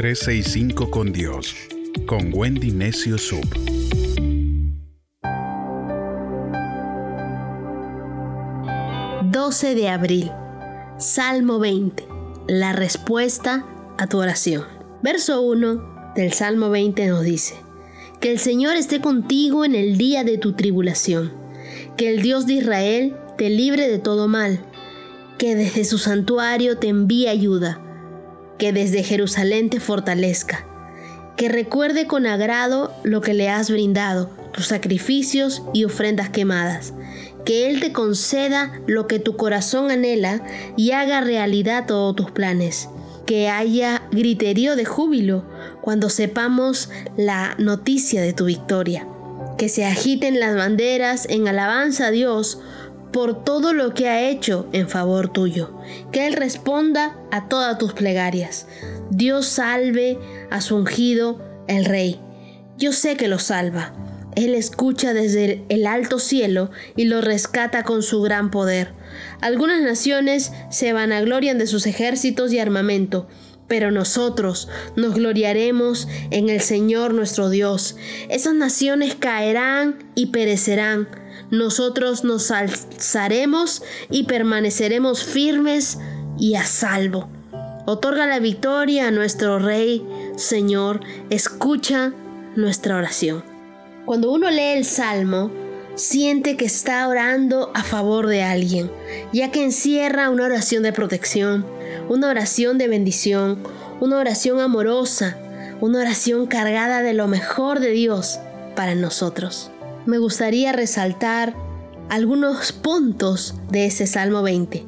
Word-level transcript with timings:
365 0.00 0.90
con 0.90 1.12
Dios, 1.12 1.54
con 2.06 2.30
Wendy 2.32 2.70
Necio 2.70 3.18
Sub. 3.18 3.44
...12 9.30 9.74
de 9.74 9.90
abril... 9.90 10.32
Salmo 10.96 11.58
20... 11.58 12.02
...la 12.48 12.72
respuesta 12.72 13.66
a 13.98 14.06
tu 14.06 14.16
oración... 14.16 14.64
Verso 15.02 15.42
1 15.42 16.12
del 16.16 16.32
Salmo 16.32 16.70
20 16.70 17.06
nos 17.08 17.22
dice... 17.22 17.56
...que 18.20 18.32
el 18.32 18.38
Señor 18.38 18.76
esté 18.76 19.02
contigo 19.02 19.66
en 19.66 19.74
el 19.74 19.98
día 19.98 20.24
de 20.24 20.38
tu 20.38 20.54
tribulación... 20.54 21.30
...que 21.98 22.08
el 22.08 22.22
Dios 22.22 22.46
de 22.46 22.54
Israel 22.54 23.16
te 23.36 23.50
libre 23.50 23.86
de 23.86 23.98
todo 23.98 24.28
mal... 24.28 24.64
...que 25.36 25.54
desde 25.54 25.84
su 25.84 25.98
santuario 25.98 26.78
te 26.78 26.88
envíe 26.88 27.28
ayuda 27.28 27.82
que 28.60 28.74
desde 28.74 29.02
Jerusalén 29.02 29.70
te 29.70 29.80
fortalezca, 29.80 30.66
que 31.34 31.48
recuerde 31.48 32.06
con 32.06 32.26
agrado 32.26 32.92
lo 33.04 33.22
que 33.22 33.32
le 33.32 33.48
has 33.48 33.70
brindado, 33.70 34.28
tus 34.52 34.66
sacrificios 34.66 35.62
y 35.72 35.84
ofrendas 35.84 36.28
quemadas, 36.28 36.92
que 37.46 37.70
Él 37.70 37.80
te 37.80 37.92
conceda 37.92 38.78
lo 38.86 39.06
que 39.06 39.18
tu 39.18 39.38
corazón 39.38 39.90
anhela 39.90 40.44
y 40.76 40.90
haga 40.90 41.22
realidad 41.22 41.86
todos 41.86 42.14
tus 42.14 42.30
planes, 42.32 42.90
que 43.24 43.48
haya 43.48 44.02
griterío 44.12 44.76
de 44.76 44.84
júbilo 44.84 45.42
cuando 45.80 46.10
sepamos 46.10 46.90
la 47.16 47.54
noticia 47.56 48.20
de 48.20 48.34
tu 48.34 48.44
victoria, 48.44 49.08
que 49.56 49.70
se 49.70 49.86
agiten 49.86 50.38
las 50.38 50.54
banderas 50.54 51.26
en 51.30 51.48
alabanza 51.48 52.08
a 52.08 52.10
Dios, 52.10 52.60
por 53.12 53.44
todo 53.44 53.72
lo 53.72 53.94
que 53.94 54.08
ha 54.08 54.28
hecho 54.28 54.68
en 54.72 54.88
favor 54.88 55.28
tuyo. 55.28 55.74
Que 56.12 56.26
Él 56.26 56.34
responda 56.34 57.16
a 57.30 57.48
todas 57.48 57.78
tus 57.78 57.92
plegarias. 57.92 58.66
Dios 59.10 59.46
salve 59.46 60.18
a 60.50 60.60
su 60.60 60.76
ungido, 60.76 61.40
el 61.66 61.84
Rey. 61.84 62.20
Yo 62.78 62.92
sé 62.92 63.16
que 63.16 63.28
lo 63.28 63.38
salva. 63.38 63.92
Él 64.36 64.54
escucha 64.54 65.12
desde 65.12 65.64
el 65.68 65.86
alto 65.86 66.18
cielo 66.18 66.70
y 66.96 67.04
lo 67.04 67.20
rescata 67.20 67.82
con 67.82 68.02
su 68.02 68.22
gran 68.22 68.50
poder. 68.50 68.92
Algunas 69.40 69.82
naciones 69.82 70.52
se 70.70 70.92
vanaglorian 70.92 71.58
de 71.58 71.66
sus 71.66 71.86
ejércitos 71.86 72.52
y 72.52 72.58
armamento, 72.58 73.26
pero 73.66 73.90
nosotros 73.90 74.68
nos 74.96 75.14
gloriaremos 75.14 76.08
en 76.30 76.48
el 76.48 76.60
Señor 76.60 77.12
nuestro 77.12 77.50
Dios. 77.50 77.96
Esas 78.28 78.54
naciones 78.54 79.14
caerán 79.14 80.10
y 80.14 80.26
perecerán 80.26 81.08
nosotros 81.50 82.24
nos 82.24 82.50
alzaremos 82.50 83.82
y 84.10 84.24
permaneceremos 84.24 85.24
firmes 85.24 85.98
y 86.38 86.54
a 86.54 86.64
salvo. 86.64 87.28
Otorga 87.86 88.26
la 88.26 88.38
victoria 88.38 89.08
a 89.08 89.10
nuestro 89.10 89.58
Rey, 89.58 90.06
Señor, 90.36 91.00
escucha 91.30 92.12
nuestra 92.54 92.96
oración. 92.96 93.42
Cuando 94.04 94.30
uno 94.30 94.50
lee 94.50 94.76
el 94.76 94.84
Salmo, 94.84 95.50
siente 95.94 96.56
que 96.56 96.64
está 96.64 97.06
orando 97.08 97.70
a 97.74 97.82
favor 97.82 98.26
de 98.26 98.42
alguien, 98.42 98.90
ya 99.32 99.50
que 99.50 99.64
encierra 99.64 100.30
una 100.30 100.44
oración 100.44 100.82
de 100.82 100.92
protección, 100.92 101.66
una 102.08 102.28
oración 102.28 102.78
de 102.78 102.88
bendición, 102.88 103.58
una 104.00 104.18
oración 104.18 104.60
amorosa, 104.60 105.36
una 105.80 106.00
oración 106.00 106.46
cargada 106.46 107.02
de 107.02 107.14
lo 107.14 107.26
mejor 107.26 107.80
de 107.80 107.90
Dios 107.90 108.38
para 108.76 108.94
nosotros 108.94 109.70
me 110.06 110.18
gustaría 110.18 110.72
resaltar 110.72 111.54
algunos 112.08 112.72
puntos 112.72 113.54
de 113.70 113.86
ese 113.86 114.06
Salmo 114.06 114.42
20. 114.42 114.84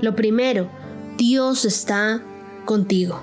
Lo 0.00 0.14
primero, 0.14 0.70
Dios 1.16 1.64
está 1.64 2.22
contigo. 2.64 3.22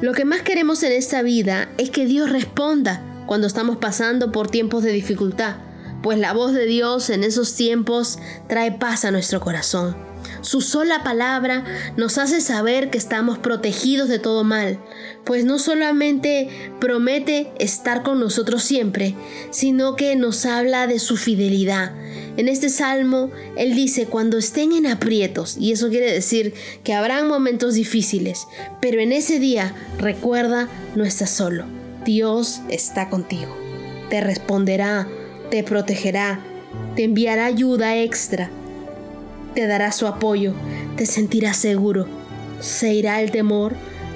Lo 0.00 0.12
que 0.12 0.24
más 0.24 0.42
queremos 0.42 0.82
en 0.82 0.92
esta 0.92 1.22
vida 1.22 1.68
es 1.78 1.90
que 1.90 2.06
Dios 2.06 2.30
responda 2.30 3.24
cuando 3.26 3.46
estamos 3.46 3.76
pasando 3.76 4.32
por 4.32 4.48
tiempos 4.48 4.82
de 4.82 4.92
dificultad, 4.92 5.56
pues 6.02 6.18
la 6.18 6.32
voz 6.32 6.52
de 6.52 6.66
Dios 6.66 7.10
en 7.10 7.22
esos 7.22 7.54
tiempos 7.54 8.18
trae 8.48 8.72
paz 8.72 9.04
a 9.04 9.10
nuestro 9.10 9.40
corazón. 9.40 9.96
Su 10.42 10.60
sola 10.60 11.04
palabra 11.04 11.64
nos 11.96 12.18
hace 12.18 12.40
saber 12.40 12.90
que 12.90 12.98
estamos 12.98 13.38
protegidos 13.38 14.08
de 14.08 14.18
todo 14.18 14.42
mal, 14.42 14.80
pues 15.24 15.44
no 15.44 15.60
solamente 15.60 16.48
promete 16.80 17.52
estar 17.60 18.02
con 18.02 18.18
nosotros 18.18 18.64
siempre, 18.64 19.14
sino 19.50 19.94
que 19.94 20.16
nos 20.16 20.44
habla 20.44 20.88
de 20.88 20.98
su 20.98 21.16
fidelidad. 21.16 21.92
En 22.36 22.48
este 22.48 22.70
salmo, 22.70 23.30
Él 23.56 23.76
dice, 23.76 24.06
cuando 24.06 24.36
estén 24.36 24.72
en 24.72 24.88
aprietos, 24.88 25.56
y 25.58 25.70
eso 25.70 25.90
quiere 25.90 26.12
decir 26.12 26.54
que 26.82 26.92
habrán 26.92 27.28
momentos 27.28 27.74
difíciles, 27.74 28.48
pero 28.80 29.00
en 29.00 29.12
ese 29.12 29.38
día 29.38 29.76
recuerda, 29.98 30.68
no 30.96 31.04
estás 31.04 31.30
solo, 31.30 31.66
Dios 32.04 32.62
está 32.68 33.08
contigo, 33.08 33.56
te 34.10 34.20
responderá, 34.20 35.06
te 35.52 35.62
protegerá, 35.62 36.40
te 36.96 37.04
enviará 37.04 37.46
ayuda 37.46 37.96
extra 37.96 38.50
te 39.54 39.66
dará 39.66 39.92
su 39.92 40.06
apoyo, 40.06 40.54
te 40.96 41.06
sentirás 41.06 41.56
seguro, 41.56 42.06
se 42.60 42.92
irá 42.94 43.20
el 43.20 43.30
temor, 43.30 43.74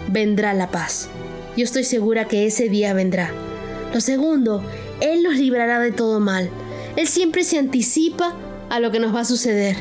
vendrá 0.08 0.54
la 0.54 0.70
paz. 0.70 1.08
Yo 1.56 1.64
estoy 1.64 1.84
segura 1.84 2.26
que 2.26 2.46
ese 2.46 2.68
día 2.68 2.92
vendrá. 2.92 3.30
Lo 3.92 4.00
segundo, 4.00 4.62
Él 5.00 5.22
nos 5.22 5.36
librará 5.36 5.80
de 5.80 5.92
todo 5.92 6.20
mal. 6.20 6.50
Él 6.96 7.06
siempre 7.06 7.44
se 7.44 7.58
anticipa 7.58 8.34
a 8.68 8.80
lo 8.80 8.90
que 8.90 8.98
nos 8.98 9.14
va 9.14 9.20
a 9.20 9.24
suceder. 9.24 9.76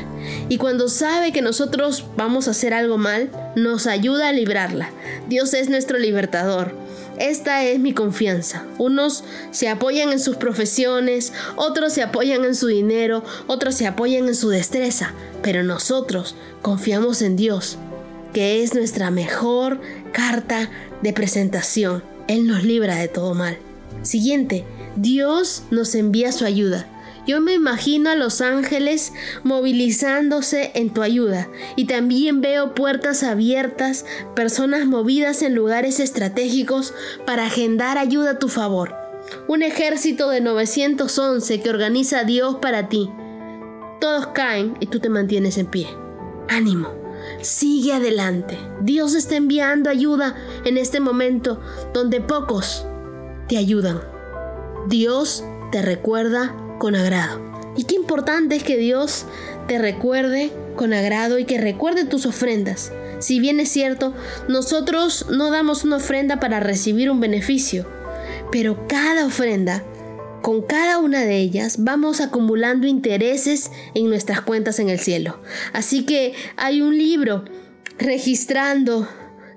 Y 0.48 0.58
cuando 0.58 0.88
sabe 0.88 1.32
que 1.32 1.42
nosotros 1.42 2.04
vamos 2.16 2.48
a 2.48 2.52
hacer 2.52 2.72
algo 2.72 2.98
mal, 2.98 3.30
nos 3.56 3.86
ayuda 3.86 4.28
a 4.28 4.32
librarla. 4.32 4.90
Dios 5.28 5.54
es 5.54 5.68
nuestro 5.68 5.98
libertador. 5.98 6.74
Esta 7.18 7.64
es 7.64 7.78
mi 7.78 7.92
confianza. 7.92 8.64
Unos 8.78 9.24
se 9.50 9.68
apoyan 9.68 10.10
en 10.10 10.20
sus 10.20 10.36
profesiones, 10.36 11.32
otros 11.56 11.92
se 11.92 12.02
apoyan 12.02 12.44
en 12.44 12.54
su 12.54 12.66
dinero, 12.66 13.24
otros 13.46 13.74
se 13.74 13.86
apoyan 13.86 14.28
en 14.28 14.34
su 14.34 14.50
destreza, 14.50 15.14
pero 15.42 15.62
nosotros 15.62 16.34
confiamos 16.62 17.22
en 17.22 17.36
Dios, 17.36 17.78
que 18.32 18.62
es 18.62 18.74
nuestra 18.74 19.10
mejor 19.10 19.80
carta 20.12 20.70
de 21.02 21.12
presentación. 21.12 22.02
Él 22.28 22.46
nos 22.46 22.64
libra 22.64 22.96
de 22.96 23.08
todo 23.08 23.34
mal. 23.34 23.56
Siguiente, 24.02 24.64
Dios 24.96 25.62
nos 25.70 25.94
envía 25.94 26.32
su 26.32 26.44
ayuda. 26.44 26.86
Yo 27.26 27.40
me 27.40 27.54
imagino 27.54 28.10
a 28.10 28.14
los 28.14 28.40
ángeles 28.40 29.12
movilizándose 29.42 30.70
en 30.74 30.94
tu 30.94 31.02
ayuda 31.02 31.48
y 31.74 31.86
también 31.86 32.40
veo 32.40 32.74
puertas 32.74 33.24
abiertas, 33.24 34.06
personas 34.36 34.86
movidas 34.86 35.42
en 35.42 35.54
lugares 35.54 35.98
estratégicos 35.98 36.94
para 37.26 37.46
agendar 37.46 37.98
ayuda 37.98 38.32
a 38.32 38.38
tu 38.38 38.48
favor. 38.48 38.94
Un 39.48 39.62
ejército 39.62 40.28
de 40.28 40.40
911 40.40 41.60
que 41.60 41.70
organiza 41.70 42.20
a 42.20 42.24
Dios 42.24 42.56
para 42.62 42.88
ti. 42.88 43.10
Todos 44.00 44.28
caen 44.28 44.76
y 44.78 44.86
tú 44.86 45.00
te 45.00 45.08
mantienes 45.08 45.58
en 45.58 45.66
pie. 45.66 45.88
Ánimo. 46.48 46.94
Sigue 47.40 47.92
adelante. 47.92 48.56
Dios 48.82 49.14
está 49.14 49.34
enviando 49.34 49.90
ayuda 49.90 50.36
en 50.64 50.78
este 50.78 51.00
momento 51.00 51.60
donde 51.92 52.20
pocos 52.20 52.86
te 53.48 53.56
ayudan. 53.56 54.00
Dios 54.86 55.42
te 55.72 55.82
recuerda 55.82 56.54
con 56.78 56.96
agrado. 56.96 57.40
Y 57.76 57.84
qué 57.84 57.94
importante 57.94 58.56
es 58.56 58.62
que 58.62 58.76
Dios 58.76 59.26
te 59.68 59.78
recuerde 59.78 60.50
con 60.76 60.92
agrado 60.92 61.38
y 61.38 61.44
que 61.44 61.58
recuerde 61.58 62.04
tus 62.04 62.26
ofrendas. 62.26 62.92
Si 63.18 63.40
bien 63.40 63.60
es 63.60 63.70
cierto, 63.70 64.14
nosotros 64.48 65.26
no 65.30 65.50
damos 65.50 65.84
una 65.84 65.96
ofrenda 65.96 66.38
para 66.38 66.60
recibir 66.60 67.10
un 67.10 67.20
beneficio, 67.20 67.86
pero 68.52 68.86
cada 68.88 69.26
ofrenda, 69.26 69.82
con 70.42 70.62
cada 70.62 70.98
una 70.98 71.22
de 71.22 71.38
ellas, 71.38 71.76
vamos 71.78 72.20
acumulando 72.20 72.86
intereses 72.86 73.70
en 73.94 74.08
nuestras 74.08 74.42
cuentas 74.42 74.78
en 74.78 74.88
el 74.88 74.98
cielo. 74.98 75.40
Así 75.72 76.04
que 76.04 76.34
hay 76.56 76.82
un 76.82 76.96
libro 76.96 77.44
registrando 77.98 79.08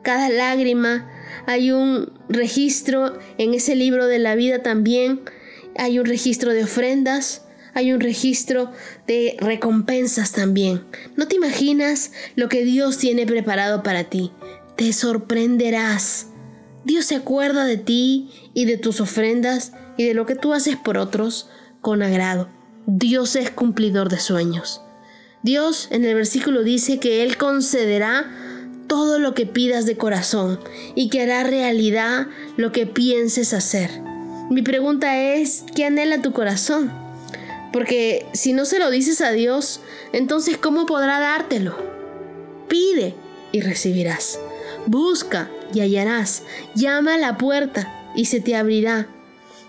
cada 0.01 0.29
lágrima, 0.29 1.09
hay 1.45 1.71
un 1.71 2.13
registro 2.29 3.17
en 3.37 3.53
ese 3.53 3.75
libro 3.75 4.07
de 4.07 4.19
la 4.19 4.35
vida 4.35 4.63
también 4.63 5.21
hay 5.75 5.99
un 5.99 6.05
registro 6.05 6.53
de 6.53 6.63
ofrendas, 6.63 7.43
hay 7.73 7.93
un 7.93 7.99
registro 7.99 8.71
de 9.07 9.37
recompensas 9.39 10.31
también. 10.31 10.83
No 11.15 11.27
te 11.27 11.35
imaginas 11.35 12.11
lo 12.35 12.49
que 12.49 12.63
Dios 12.63 12.97
tiene 12.97 13.25
preparado 13.25 13.83
para 13.83 14.05
ti. 14.05 14.31
Te 14.75 14.91
sorprenderás. 14.93 16.27
Dios 16.83 17.05
se 17.05 17.15
acuerda 17.15 17.65
de 17.65 17.77
ti 17.77 18.31
y 18.53 18.65
de 18.65 18.77
tus 18.77 19.01
ofrendas 19.01 19.73
y 19.97 20.05
de 20.05 20.13
lo 20.13 20.25
que 20.25 20.35
tú 20.35 20.53
haces 20.53 20.75
por 20.77 20.97
otros 20.97 21.49
con 21.81 22.01
agrado. 22.01 22.49
Dios 22.85 23.35
es 23.35 23.51
cumplidor 23.51 24.09
de 24.09 24.19
sueños. 24.19 24.81
Dios 25.43 25.87
en 25.91 26.03
el 26.03 26.15
versículo 26.15 26.63
dice 26.63 26.99
que 26.99 27.23
Él 27.23 27.37
concederá 27.37 28.29
todo 28.87 29.19
lo 29.19 29.33
que 29.33 29.45
pidas 29.45 29.85
de 29.85 29.95
corazón 29.95 30.59
y 30.95 31.09
que 31.09 31.21
hará 31.21 31.43
realidad 31.43 32.27
lo 32.57 32.71
que 32.71 32.87
pienses 32.87 33.53
hacer. 33.53 34.08
Mi 34.49 34.63
pregunta 34.63 35.21
es, 35.21 35.63
¿qué 35.75 35.85
anhela 35.85 36.23
tu 36.23 36.33
corazón? 36.33 36.91
Porque 37.71 38.25
si 38.33 38.53
no 38.53 38.65
se 38.65 38.79
lo 38.79 38.89
dices 38.89 39.21
a 39.21 39.31
Dios, 39.31 39.79
entonces 40.11 40.57
¿cómo 40.57 40.87
podrá 40.87 41.19
dártelo? 41.19 41.77
Pide 42.67 43.13
y 43.51 43.61
recibirás. 43.61 44.39
Busca 44.87 45.51
y 45.71 45.81
hallarás. 45.81 46.43
Llama 46.73 47.13
a 47.13 47.17
la 47.19 47.37
puerta 47.37 48.11
y 48.15 48.25
se 48.25 48.39
te 48.39 48.55
abrirá. 48.55 49.07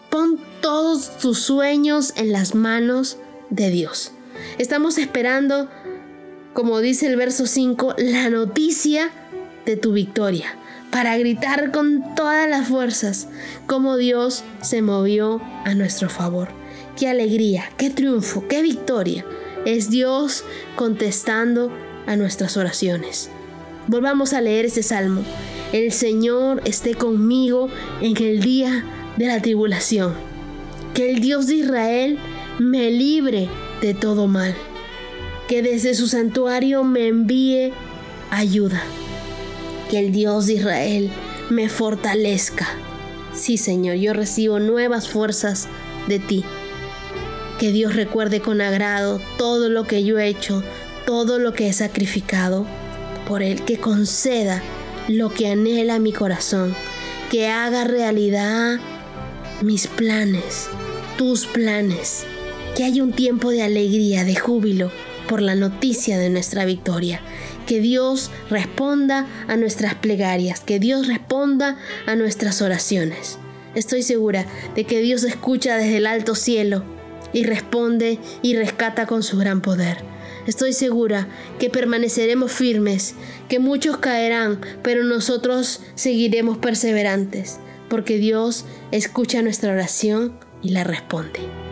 Pon 0.08 0.40
todos 0.62 1.18
tus 1.18 1.40
sueños 1.40 2.14
en 2.16 2.32
las 2.32 2.54
manos 2.54 3.18
de 3.50 3.70
Dios. 3.70 4.12
Estamos 4.56 4.96
esperando, 4.96 5.68
como 6.54 6.80
dice 6.80 7.06
el 7.06 7.16
verso 7.16 7.46
5, 7.46 7.96
la 7.98 8.30
noticia 8.30 9.10
de 9.66 9.76
tu 9.76 9.92
victoria, 9.92 10.54
para 10.90 11.16
gritar 11.16 11.70
con 11.70 12.14
todas 12.14 12.48
las 12.48 12.68
fuerzas 12.68 13.28
cómo 13.66 13.96
Dios 13.96 14.44
se 14.60 14.82
movió 14.82 15.40
a 15.64 15.74
nuestro 15.74 16.08
favor. 16.08 16.48
Qué 16.98 17.08
alegría, 17.08 17.64
qué 17.76 17.90
triunfo, 17.90 18.46
qué 18.48 18.62
victoria. 18.62 19.24
Es 19.64 19.90
Dios 19.90 20.44
contestando 20.76 21.72
a 22.06 22.16
nuestras 22.16 22.56
oraciones. 22.56 23.30
Volvamos 23.86 24.32
a 24.32 24.40
leer 24.40 24.66
ese 24.66 24.82
salmo. 24.82 25.22
El 25.72 25.92
Señor 25.92 26.62
esté 26.64 26.94
conmigo 26.94 27.68
en 28.00 28.16
el 28.22 28.40
día 28.40 28.84
de 29.16 29.26
la 29.26 29.40
tribulación. 29.40 30.14
Que 30.94 31.10
el 31.10 31.20
Dios 31.20 31.46
de 31.46 31.54
Israel 31.54 32.18
me 32.58 32.90
libre 32.90 33.48
de 33.80 33.94
todo 33.94 34.26
mal. 34.26 34.54
Que 35.48 35.62
desde 35.62 35.94
su 35.94 36.08
santuario 36.08 36.84
me 36.84 37.08
envíe 37.08 37.72
ayuda. 38.30 38.82
Que 39.90 39.98
el 39.98 40.12
Dios 40.12 40.46
de 40.46 40.54
Israel 40.54 41.10
me 41.50 41.68
fortalezca. 41.68 42.68
Sí, 43.34 43.58
Señor, 43.58 43.96
yo 43.96 44.12
recibo 44.12 44.60
nuevas 44.60 45.08
fuerzas 45.08 45.68
de 46.06 46.18
ti. 46.18 46.44
Que 47.58 47.72
Dios 47.72 47.96
recuerde 47.96 48.40
con 48.40 48.60
agrado 48.60 49.20
todo 49.36 49.68
lo 49.68 49.86
que 49.86 50.04
yo 50.04 50.18
he 50.18 50.28
hecho, 50.28 50.62
todo 51.06 51.38
lo 51.38 51.52
que 51.52 51.68
he 51.68 51.72
sacrificado 51.72 52.66
por 53.26 53.42
Él. 53.42 53.62
Que 53.64 53.78
conceda 53.78 54.62
lo 55.08 55.30
que 55.30 55.48
anhela 55.48 55.98
mi 55.98 56.12
corazón. 56.12 56.74
Que 57.30 57.48
haga 57.48 57.84
realidad 57.84 58.78
mis 59.60 59.88
planes, 59.88 60.68
tus 61.18 61.46
planes 61.46 62.24
que 62.76 62.84
haya 62.84 63.02
un 63.02 63.12
tiempo 63.12 63.50
de 63.50 63.62
alegría, 63.62 64.24
de 64.24 64.36
júbilo 64.36 64.90
por 65.30 65.42
la 65.42 65.54
noticia 65.54 66.18
de 66.18 66.28
nuestra 66.28 66.64
victoria. 66.64 67.20
Que 67.64 67.78
Dios 67.78 68.32
responda 68.50 69.28
a 69.46 69.56
nuestras 69.56 69.94
plegarias, 69.94 70.58
que 70.58 70.80
Dios 70.80 71.06
responda 71.06 71.78
a 72.06 72.16
nuestras 72.16 72.60
oraciones. 72.60 73.38
Estoy 73.76 74.02
segura 74.02 74.44
de 74.74 74.84
que 74.84 74.98
Dios 74.98 75.22
escucha 75.22 75.76
desde 75.76 75.98
el 75.98 76.08
alto 76.08 76.34
cielo 76.34 76.82
y 77.32 77.44
responde 77.44 78.18
y 78.42 78.56
rescata 78.56 79.06
con 79.06 79.22
su 79.22 79.38
gran 79.38 79.62
poder. 79.62 79.98
Estoy 80.48 80.72
segura 80.72 81.28
que 81.60 81.70
permaneceremos 81.70 82.50
firmes, 82.50 83.14
que 83.48 83.60
muchos 83.60 83.98
caerán, 83.98 84.60
pero 84.82 85.04
nosotros 85.04 85.80
seguiremos 85.94 86.58
perseverantes, 86.58 87.60
porque 87.88 88.18
Dios 88.18 88.64
escucha 88.90 89.42
nuestra 89.42 89.70
oración 89.70 90.36
y 90.60 90.70
la 90.70 90.82
responde. 90.82 91.69